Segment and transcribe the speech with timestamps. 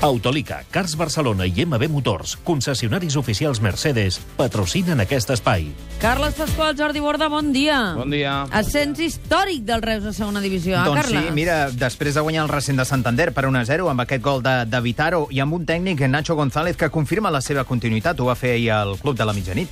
[0.00, 5.72] Autolica, Cars Barcelona i MB Motors, concessionaris oficials Mercedes, patrocinen aquest espai.
[5.98, 7.80] Carles Pasqual, Jordi Borda, bon dia.
[7.98, 8.44] Bon dia.
[8.54, 11.26] Ascens històric del Reus a segona divisió, eh, doncs Carles?
[11.26, 14.54] sí, mira, després de guanyar el recent de Santander per 1-0 amb aquest gol de,
[14.70, 18.20] de Vitaro i amb un tècnic, Nacho González, que confirma la seva continuïtat.
[18.20, 19.68] Ho va fer ahir al Club de la Mitjanit.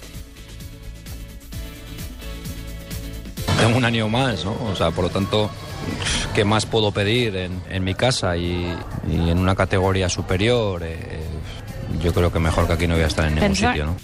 [3.61, 4.59] Tengo un año más, ¿no?
[4.73, 5.49] O sea, por lo tanto,
[6.37, 8.71] ¿qué más puedo pedir en, en mi casa y,
[9.11, 10.83] y en una categoría superior?
[10.85, 10.99] Eh,
[12.03, 13.97] yo creo que mejor que aquí no voy a estar en ningún sitio, ¿no?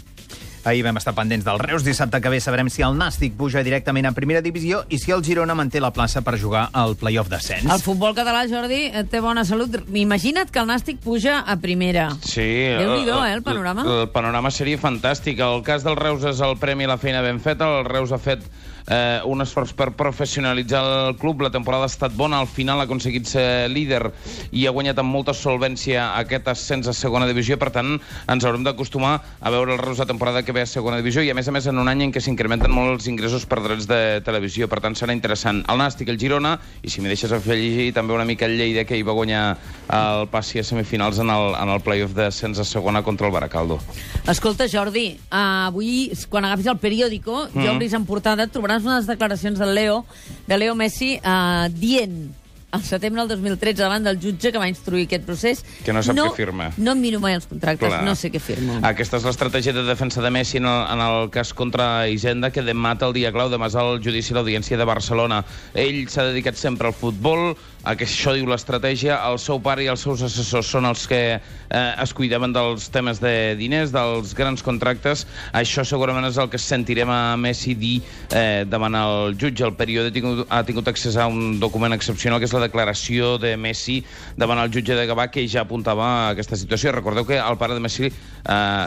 [0.64, 1.82] Ahir vam estar pendents del Reus.
[1.82, 5.24] Dissabte que ve sabrem si el Nàstic puja directament a primera divisió i si el
[5.26, 7.66] Girona manté la plaça per jugar al playoff d'ascens.
[7.66, 9.80] El futbol català, Jordi, eh, té bona salut.
[9.90, 12.10] Imagina't que el Nàstic puja a primera.
[12.22, 12.46] Sí.
[12.78, 13.82] Déu-n'hi-do, eh, el panorama.
[13.82, 15.42] El, el panorama seria fantàstic.
[15.42, 17.66] El cas del Reus és el premi la feina ben feta.
[17.80, 18.46] El Reus ha fet
[18.86, 21.42] eh, un esforç per professionalitzar el club.
[21.42, 22.40] La temporada ha estat bona.
[22.40, 24.12] Al final ha aconseguit ser líder
[24.52, 27.58] i ha guanyat amb molta solvència aquest ascens a segona divisió.
[27.58, 27.96] Per tant,
[28.28, 31.30] ens haurem d'acostumar a veure el Reus la temporada que ve a segona divisió i,
[31.32, 33.86] a més a més, en un any en què s'incrementen molt els ingressos per drets
[33.90, 34.68] de televisió.
[34.70, 35.62] Per tant, serà interessant.
[35.72, 38.98] El Nàstic, el Girona, i si m'hi deixes afegir també una mica el Lleida, que
[38.98, 39.44] hi va guanyar
[39.92, 43.80] el passi a semifinals en el, en el playoff d'ascens a segona contra el Baracaldo.
[44.28, 47.64] Escolta, Jordi, uh, avui, quan agafis el periòdico, mm.
[47.64, 50.04] jo obris en portada, trobaràs unes declaracions del Leo,
[50.46, 52.41] de Leo Messi, uh, dient
[52.72, 55.60] al setembre del 2013 davant del jutge que va instruir aquest procés...
[55.84, 56.70] Que no sap què firma.
[56.80, 58.00] No miro mai els contractes, Clar.
[58.06, 58.78] no sé què firmo.
[58.88, 62.64] Aquesta és l'estratègia de defensa de Messi en el, en el cas contra Hisenda, que
[62.64, 65.42] demà el dia clau, demà és el judici a l'Audiència de Barcelona.
[65.76, 69.88] Ell s'ha dedicat sempre al futbol, a que això diu l'estratègia, el seu pare i
[69.90, 74.62] els seus assessors són els que eh, es cuidaven dels temes de diners, dels grans
[74.62, 75.26] contractes.
[75.52, 77.96] Això segurament és el que sentirem a Messi dir
[78.30, 79.66] eh, davant el jutge.
[79.66, 83.36] El període ha tingut, ha tingut accés a un document excepcional, que és la declaració
[83.42, 83.98] de Messi
[84.38, 86.92] davant el jutge de Gavà, que ja apuntava a aquesta situació.
[86.94, 88.12] Recordeu que al pare de Messi eh,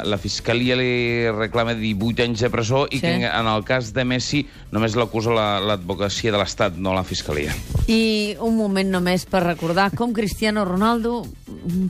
[0.03, 3.01] la fiscalia li reclama 18 anys de presó i Sí.
[3.05, 7.53] que en el cas de Messi només l'acusa la- l'advocacia de l'Estat, no la fiscalia.
[7.87, 11.25] I un moment només per recordar com Cristiano Ronaldo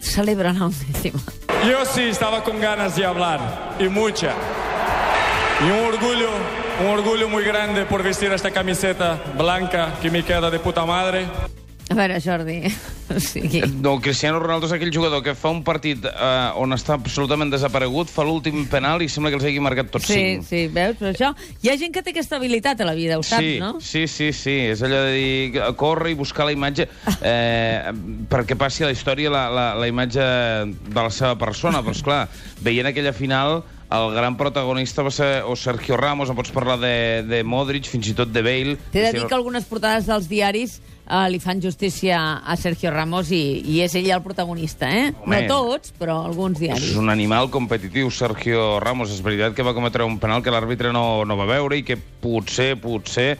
[0.01, 1.19] celebra la undécima.
[1.69, 4.33] Yo sí estaba con ganas de hablar, y mucha.
[5.61, 6.29] Y un orgullo,
[6.81, 11.25] un orgullo muy grande por vestir esta camiseta blanca que me queda de puta madre.
[11.85, 12.55] A veure, Jordi,
[13.13, 13.59] o sigui...
[13.83, 16.15] No, Cristiano Ronaldo és aquell jugador que fa un partit eh,
[16.57, 20.17] on està absolutament desaparegut, fa l'últim penal i sembla que els hagi marcat tots Sí,
[20.17, 20.47] cinc.
[20.49, 20.97] sí, veus?
[20.97, 21.29] Però això...
[21.61, 23.75] Hi ha gent que té aquesta habilitat a la vida, ho saps, sí, no?
[23.85, 24.55] Sí, sí, sí.
[24.71, 26.87] És allò de dir, córrer i buscar la imatge
[27.21, 27.93] eh,
[28.33, 30.25] perquè passi a la història la, la, la imatge
[30.89, 31.83] de la seva persona.
[31.85, 32.23] Però, esclar,
[32.65, 33.59] veient aquella final,
[33.93, 36.95] el gran protagonista va ser o Sergio Ramos, en pots parlar de,
[37.29, 38.75] de Modric, fins i tot de Bale.
[38.89, 43.31] T'he de dir que algunes portades dels diaris eh, li fan justícia a Sergio Ramos
[43.33, 45.13] i, i és ell el protagonista, eh?
[45.21, 45.41] Home.
[45.45, 46.91] No tots, però alguns diaris.
[46.91, 49.13] És un animal competitiu, Sergio Ramos.
[49.13, 51.97] És veritat que va cometre un penal que l'àrbitre no, no va veure i que
[51.97, 53.35] potser, potser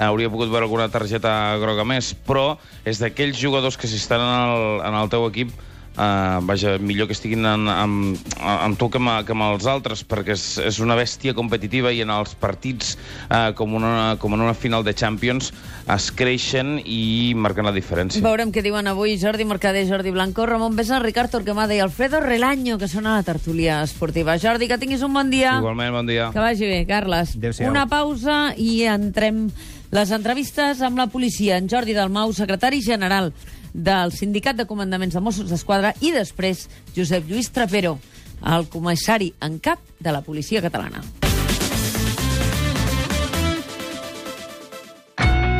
[0.00, 2.54] hauria pogut veure alguna targeta groga més, però
[2.88, 5.52] és d'aquells jugadors que si estan en el, en el teu equip
[5.90, 10.04] Uh, vaja, millor que estiguin en, amb, amb tu que amb, que amb els altres,
[10.06, 12.94] perquè és, és una bèstia competitiva i en els partits,
[13.26, 15.50] uh, com, una, com en una final de Champions,
[15.90, 18.22] es creixen i marquen la diferència.
[18.24, 22.78] Veurem què diuen avui Jordi Mercader, Jordi Blanco, Ramon Besa, Ricard Torquemada i Alfredo Relaño,
[22.78, 24.38] que són a la tertúlia esportiva.
[24.40, 25.58] Jordi, que tinguis un bon dia.
[25.58, 26.30] Igualment, bon dia.
[26.30, 27.34] Que vagi bé, Carles.
[27.66, 29.48] Una pausa i entrem
[29.90, 31.58] les entrevistes amb la policia.
[31.58, 33.32] En Jordi Dalmau, secretari general
[33.72, 37.98] del Sindicat de Comandaments de Mossos d'Esquadra i després Josep Lluís Trapero,
[38.46, 41.02] el comissari en cap de la policia catalana.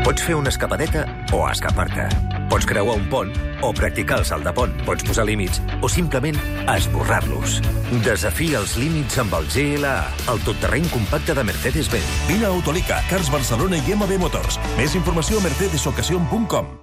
[0.04, 1.04] Pots fer una escapadeta
[1.36, 2.39] o escapar-te.
[2.50, 3.30] Pots creuar un pont
[3.62, 4.72] o practicar el salt de pont.
[4.86, 6.38] Pots posar límits o simplement
[6.74, 7.60] esborrar-los.
[8.04, 9.94] Desafia els límits amb el GLA,
[10.34, 12.12] el totterreny compacte de Mercedes-Benz.
[12.26, 14.58] Vine a Autolica, Cars Barcelona i MB Motors.
[14.76, 16.76] Més informació a mercedesocasion.com.